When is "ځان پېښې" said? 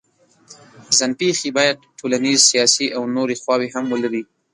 0.97-1.49